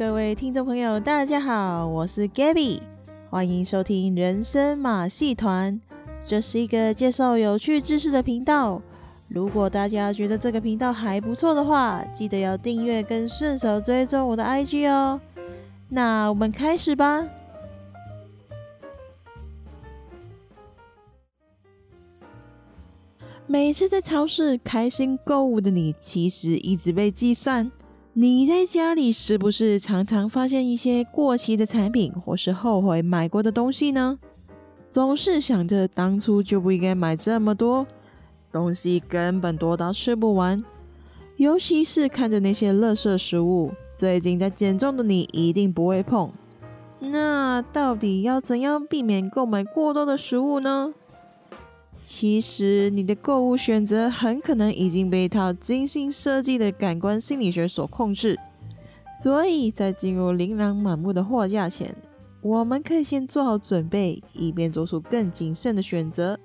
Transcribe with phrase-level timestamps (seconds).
[0.00, 2.80] 各位听众朋友，大家好，我是 Gabby，
[3.28, 5.78] 欢迎收听人生马戏团。
[6.18, 8.80] 这是一个介绍有趣知识的频道。
[9.28, 15.20] 如果大家觉得这个频道还不错的话，记得要订阅跟顺手追踪我的 IG 哦。
[15.90, 17.28] 那我们开始吧。
[23.46, 27.70] 每次在超市开心购物的你，其实一直被计算。
[28.12, 34.18] 你在家里是不是常常发现一些过期的产品，或是后悔买过的东西呢？
[34.90, 37.86] 总是想着当初就不应该买这么多
[38.50, 40.64] 东西，根本多到吃不完。
[41.36, 46.32] 尤其是看着那些垃圾食物，最近在减重的你一定不会碰。
[46.98, 50.92] 那到底要怎样避免购买过多的食物呢？
[52.02, 58.38] 其实，你的购物选择很可能已经被一套精心设计的感官心理学所控制，
[59.22, 61.94] 所以在进入琳琅满目的货架前，
[62.42, 66.38] 我们可以先做好准备，以便做出更谨慎的选择。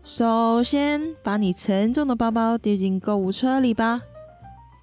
[0.00, 4.00] 首先，把你沉重的包包丢进购物车里吧，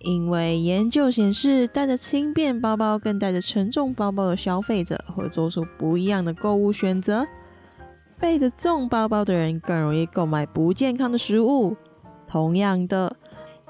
[0.01, 7.25] 因为研究显示，带着轻便包包跟带着沉重包包的消费者会做出不一样的购物选择。
[8.19, 11.75] 背着重包包的人更容易购买不健康的食物，
[12.25, 13.15] 同样的，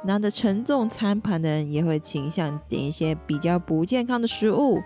[0.05, 4.81] 拿着沉重餐盘的人也会倾向点一些比较不健康的食物。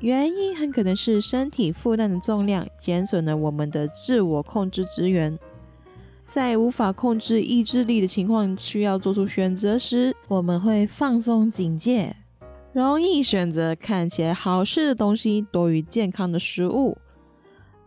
[0.00, 5.38] 原因很可能是身体负担的重量减损了我们的自我控制资源，
[6.20, 12.16] 在无法控制意志力的情况需要做出选择时，我们会放松警戒，
[12.74, 16.98] 容易选择看起来好吃的东西多于健康的食物。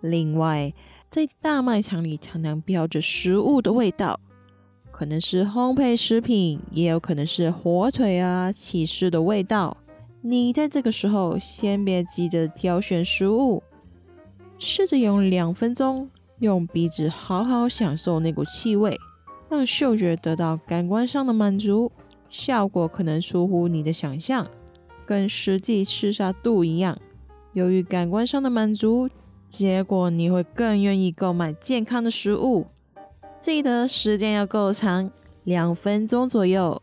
[0.08, 0.74] 另外，
[1.10, 4.20] 在大卖场里常常标着食物的味道，
[4.92, 9.78] 可能是烘焙食品，也有可能是火腿啊、起司的味道。
[10.22, 13.62] 你在这个时候先别急着挑选食物，
[14.58, 19.00] 试着用两分钟，用鼻子好好享受那股气味，
[19.50, 21.92] 让嗅觉得到感官上的满足。
[22.28, 24.48] 效果可能出乎你的想象，
[25.06, 26.98] 跟实际吃下肚一样。
[27.54, 29.10] 由于感官上的满足。
[29.48, 32.68] 结果你会更愿意购买健康的食物，
[33.40, 35.10] 记得时间要够长，
[35.46, 36.82] 两分钟左右，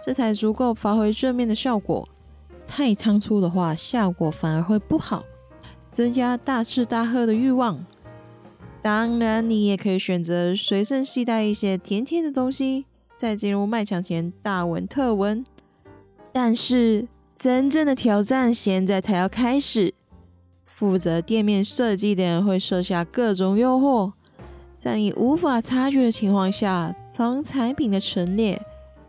[0.00, 2.08] 这才足够发挥正面的效果。
[2.66, 5.24] 太仓促的话，效果反而会不好，
[5.92, 7.84] 增加大吃大喝的欲望。
[8.80, 12.86] 当然，你也可以选择随身携带一些甜甜的东西，
[13.16, 15.44] 在进入卖场前大闻特闻。
[16.32, 19.94] 但是，真正的挑战现在才要开始。
[20.74, 24.12] 负责店面设计的人会设下各种诱惑，
[24.76, 28.60] 在你无法察觉的情况下，从产品的陈列、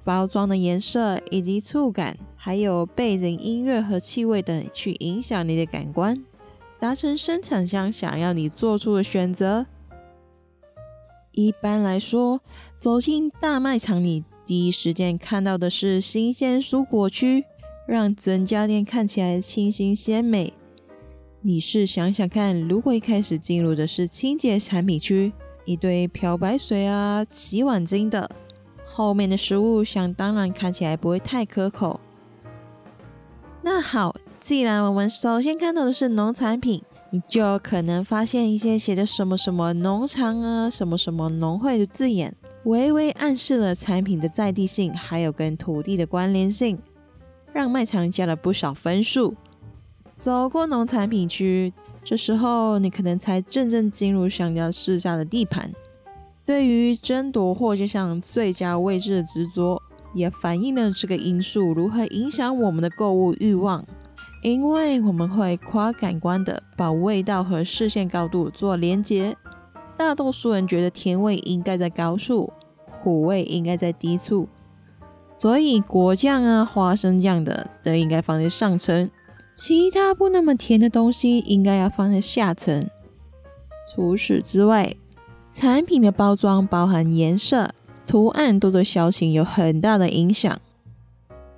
[0.03, 6.23] 包装的颜色以及触感，还有背景音乐和气味等，去影响你的感官，
[6.79, 9.65] 达成生产商想要你做出的选择。
[11.31, 12.41] 一般来说，
[12.77, 17.43] 走进大卖场里，第一时间看到的是新鲜蔬果区，
[17.87, 20.53] 让整家店看起来清新鲜美。
[21.47, 25.31] 你试想想看，如果一开始进入的是清洁产品区，
[25.63, 28.28] 一堆漂白水啊、洗碗精的，
[28.83, 32.00] 后面的食物想当然看起来不会太可口。
[33.61, 46.79] 那好，既然我们首先看到的是农产品，你就可能发现一些写的什么什么农场啊、什么什么农会的字眼，微微暗示了产品的在地性，还有跟土地的关联性，
[47.53, 49.35] 让卖场加了不少分数。
[50.15, 55.71] 走过农产品区，这时候你可能才真正进入想要试下的地盘。
[56.45, 59.81] 对于争夺货架上最佳位置的执着，
[60.13, 63.85] 也反映了这个因素如何影响我们的购物欲望。
[64.41, 69.35] 因为我们会跨感官的把味道和视线高度做连接。
[69.97, 72.53] 大多数人觉得甜味应该在高处，
[73.01, 74.47] 苦味应该在低处，
[75.29, 79.09] 所以果酱啊、花生酱的都应该放在上层。
[79.56, 82.90] 其他不那么甜的东西应该要放在下层。
[83.88, 84.96] 除此之外，
[85.50, 87.69] 产品的包装包含颜色、
[88.06, 90.60] 图案都对销情有很大的影响。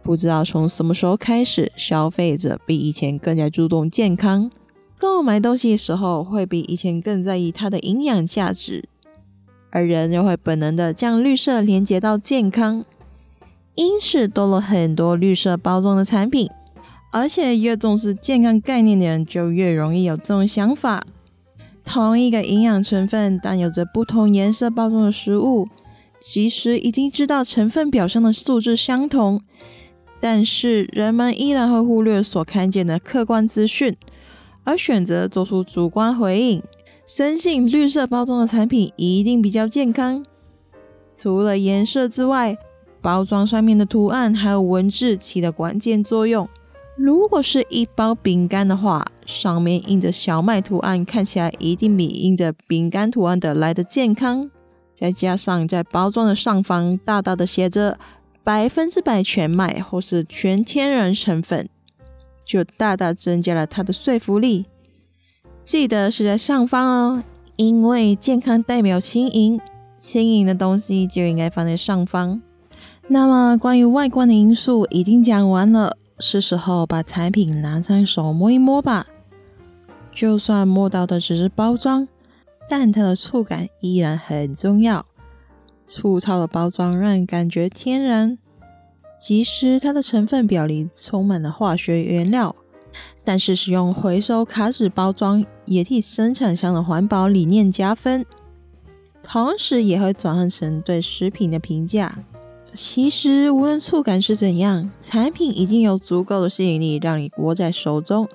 [0.03, 4.51] 不知道从什么时候开始，消费者比以前更加注重健康，
[4.99, 8.87] 购买东西的时候会比以前更在意它的营养价值，
[9.71, 12.85] 而人又会本能的将绿色连接到健康，
[13.73, 16.47] 因此多了很多绿色包装的产品。
[17.17, 21.03] 而且越重视健康概念的人，就越容易有这种想法。
[21.83, 25.67] 同一个营养成分，但有着不同颜色包装的食物，
[26.21, 29.41] 其实已经知道成分表上的数字相同，
[30.19, 33.95] 但是人们依然会忽略所看见的客观资讯，
[34.63, 36.61] 而选择做出主观回应，
[37.07, 40.23] 深信绿色包装的产品一定比较健康。
[41.11, 42.55] 除了颜色之外，
[43.01, 46.47] 包装上面的图案还有文字起了关键作用。
[46.97, 54.49] 如果是一包饼干的话，上面印着小麦图案，看起来一定比印着饼干图案的来的健康。
[54.95, 57.99] 再加上在包装的上方大大的写着
[58.43, 61.69] “百分之百全麦”或是“全天然成分”，
[62.43, 64.65] 就大大增加了它的说服力。
[65.63, 67.23] 记得是在上方哦，
[67.57, 69.59] 因为健康代表轻盈，
[69.99, 72.41] 轻盈的东西就应该放在上方。
[73.07, 79.07] 那么关于外观的因素已经讲完了，是时候把产品拿上手摸一摸吧。
[80.13, 82.07] 就算摸到的只是包装。
[82.69, 85.05] 但它的触感依然很重要。
[85.87, 88.37] 粗糙的包装让人感觉天然，
[89.21, 92.53] 即使它的成分表里充满了化学原料，
[93.23, 98.25] 但是使用回收卡纸包装也替生产商的环保理念加分，
[99.23, 102.19] 同时也会转换成对食品的评价。
[102.77, 108.29] 其实无论触感是怎样，产品已经有足够的吸引力让你握在手中，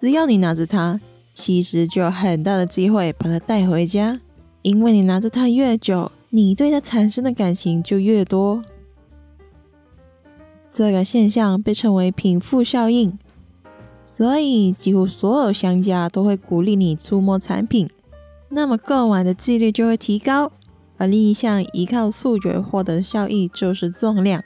[0.00, 1.00] 只要你拿着它。
[1.32, 4.20] 其实就有很大的机会把它带回家，
[4.62, 8.64] 因为你拿着它越久，你对它产生的感情就越多。
[10.72, 13.16] 这个现象被称为品富效应，
[14.04, 17.88] 所以几乎所有商家都会鼓励你触摸产品，
[18.48, 20.50] 那么购买的几率就会提高。
[21.00, 24.44] 而另一项依靠触觉获得的效益就是重量，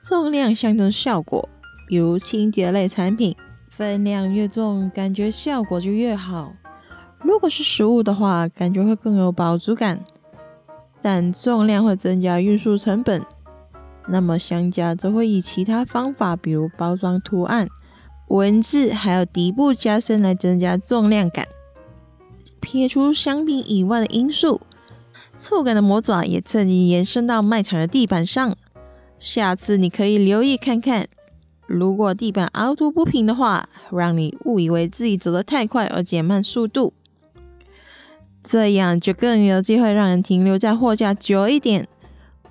[0.00, 1.46] 重量象征效果，
[1.86, 3.36] 比如清洁类产品。
[3.68, 6.54] 分量越重，感觉效果就越好。
[7.20, 10.02] 如果是食物的话，感觉会更有饱足感。
[11.00, 13.24] 但重量会增加运输成本，
[14.08, 17.68] 那么商家则会以其他方法，比如包装图案、
[18.28, 21.46] 文字，还有底部加深来增加重量感。
[22.60, 24.60] 撇除商品以外的因素，
[25.38, 28.56] 触感的魔爪也趁机延伸到卖场的地板上。
[29.20, 31.08] 下次你可以留意看看。
[31.66, 36.94] 如果地板凹凸不平的话，让你误以为自己走得太快而减慢速度，
[38.42, 41.86] 这样就更有机会让人停留在货架久一点，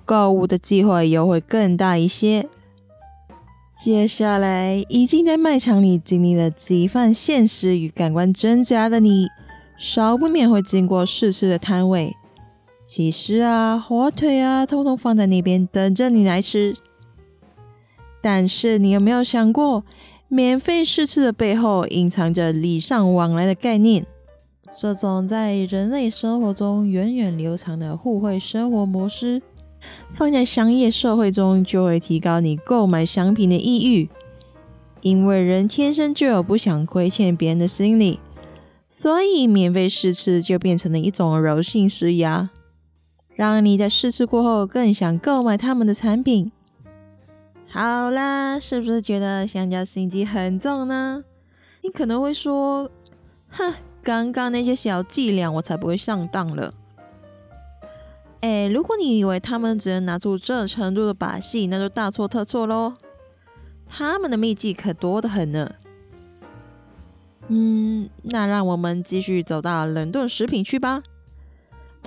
[0.04, 2.48] 购物的机会又会更大一些。
[3.76, 9.26] 接下来，已经在卖场里经历了几番现实与感官挣扎的你，
[9.76, 12.14] 少不免会经过试吃的摊位，
[12.90, 16.74] 起司啊、火腿啊，通通放在那边等着你来吃。
[18.22, 19.84] 但是你有没有想过，
[20.26, 24.06] 免费试吃的背后隐藏着礼尚往来的概念？
[24.74, 29.42] 这种在人类生活中源远流长的互惠生活模式，
[30.14, 34.08] 放在商业社会中就会提高你购买商品的意欲，
[35.02, 38.18] 因为人天生就有不想亏欠别人的心理，
[38.88, 42.48] 所以免费试吃就变成了一种柔性施压，
[43.38, 46.50] 让你在试吃过后更想购买他们的产品。
[47.68, 51.22] 好啦，是不是觉得香蕉心机很重呢？
[51.84, 52.90] 你可能会说
[53.50, 56.74] ：“哼，刚刚那些小伎俩，我才不会上当了。”
[58.42, 62.94] 哎，如果你以为他们只能拿出这程度的把戏，那就大错特错喽。
[63.86, 65.70] 他们的秘技可多得很呢。
[67.46, 71.04] 嗯，那让我们继续走到冷冻食品区吧。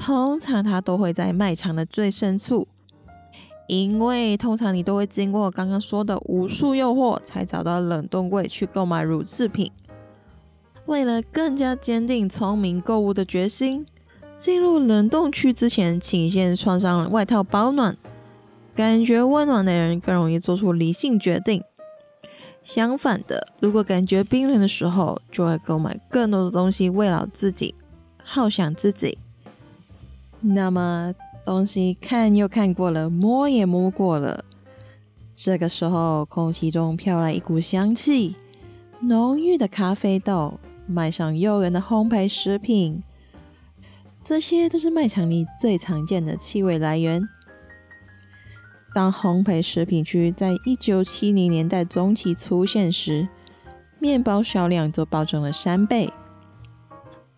[0.04, 2.68] 通常它都会在卖场的最深处。
[3.68, 9.72] 因为通常你都会经过刚刚说的无数诱惑，才找到冷冻柜去购买乳制品。
[10.88, 13.86] 为了更加坚定聪明购物的决心，
[14.36, 17.96] 进入冷冻区之前，请先穿上外套保暖。
[18.76, 21.64] 感觉温暖的人更容易做出理性决定。
[22.64, 27.76] 相反的，如果感觉冰冷的时候，就会购买更多的东西慰劳自己，
[28.28, 29.18] 犒赏自己。
[30.42, 31.14] 那么。
[31.44, 34.46] 东西看又看过了，摸也摸过了。
[35.36, 38.36] 这个时候，空气中飘来一股香气，
[39.02, 43.02] 浓郁的咖啡豆，卖上诱人的烘焙食品，
[44.24, 47.28] 这些都是卖场里最常见的气味来源。
[48.94, 53.28] 当烘焙食品区在一九七零年代中期出现时，
[53.98, 56.14] 面包销量就暴增了三倍。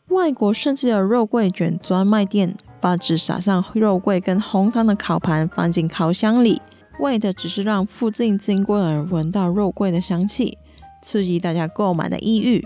[0.10, 2.58] 外国甚至有肉桂卷专卖店。
[2.84, 6.62] 把纸撒上肉桂跟红糖的烤盘放进烤箱里，
[7.00, 10.58] 为的只是让附近经过的人闻到肉桂的香气，
[11.02, 12.62] 刺激大家购买的意欲。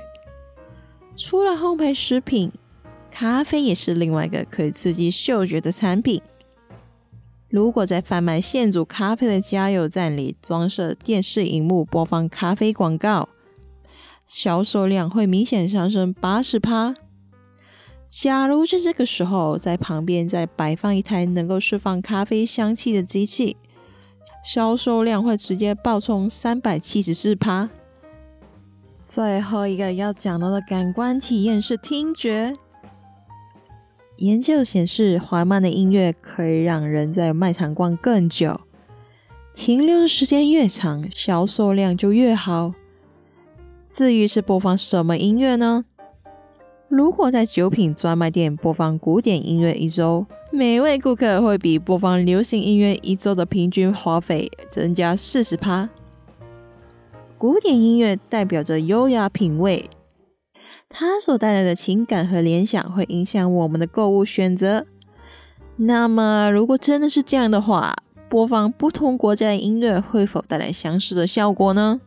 [1.15, 2.51] 除了烘焙食品，
[3.11, 6.19] 咖啡也是另外一个可以刺激嗅觉的产品。
[7.49, 13.29] 如果在贩卖现煮咖啡的加油站里装设电视荧幕播放咖啡广告，
[14.27, 16.95] 销售量会明显上升八十趴。
[18.19, 23.55] 假如是这个时候在旁边再摆放一台能够释放咖啡香气的机器，
[24.43, 27.69] 销售量会直接暴冲三百七十四趴。
[29.05, 32.55] 最后一个要讲到的感官体验是听觉。
[34.15, 38.61] 研究显示，缓慢的音乐可以让人在卖场逛更久，
[39.53, 42.73] 停留的时间越长，销售量就越好。
[43.85, 45.85] 至于是播放什么音乐呢？
[46.89, 55.89] 如果在酒品专卖店播放古典音乐一周，每位顾客会比播放流行音乐一周的平均花费增加四十趴。
[57.37, 59.89] 古典音乐代表着优雅品味，
[60.87, 64.85] 它所带来的情感和联想会影响我们的购物选择。
[65.75, 67.93] 那么，如果真的是这样的话，
[68.29, 71.99] 播放不同国家的音乐会否带来相似的效果呢？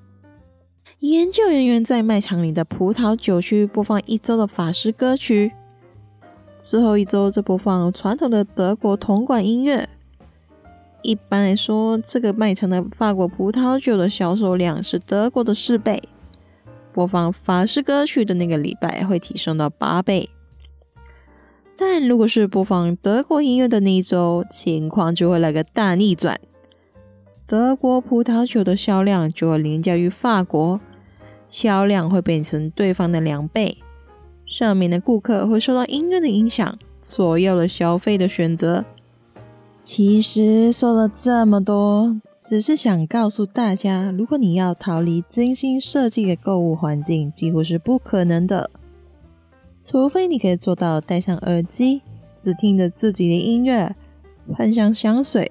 [1.00, 5.50] 研究人员在卖场里的葡萄酒区播放一周的法式歌曲，
[6.58, 9.88] 之后一周则播放传统的德国铜管音乐。
[11.00, 16.02] 一般来说，这个卖场的法国葡萄酒的销售量是德国的四倍。
[16.92, 20.28] 播放法式歌曲的那个礼拜会提升到八倍。
[21.78, 26.38] 但如果是播放德国音乐的那一周，情况就会来个大逆转。
[27.46, 30.78] 德国葡萄酒的销量就会凌驾于法国，
[31.50, 33.76] 销量会变成对方的两倍。
[34.46, 38.86] 上面的顾客会受到音乐的影响，左右了消费的选择。
[39.82, 48.70] 其实说了这么多，只是想告诉大家，如果你要逃离精心设计的购物环境，几乎是不可能的。
[49.80, 52.02] 除非你可以做到戴上耳机，
[52.34, 53.96] 只听着自己的音乐，
[54.52, 55.50] 喷上香水，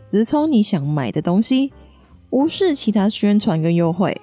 [0.00, 1.72] 直冲你想买的东西，
[2.30, 4.20] 无视其他宣传跟优惠。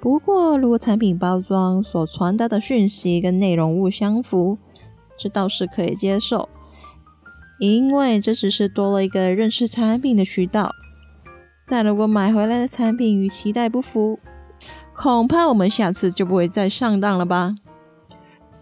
[0.00, 4.56] 不过，如果产品包装所传达的讯息跟内容物相符，
[5.18, 6.48] 这倒是可以接受。
[7.58, 10.70] 因为这只是多了一个认识产品的渠道，
[11.66, 14.20] 但如果买回来的产品与期待不符，
[14.94, 17.56] 恐怕我们下次就不会再上当了吧。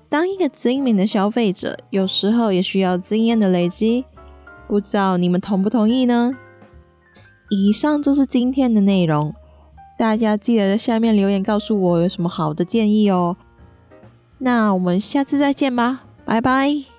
[0.09, 4.07] 当一个精明的消费者，有时候也需要经验的累积，
[4.67, 6.33] 不知道你们同不同意呢？
[7.51, 9.35] 以上就是今天的内容，
[9.97, 13.37] 大家记得在下面留言告诉我有什么好的建议哦。
[14.39, 16.96] 那我们下次再见吧，拜拜。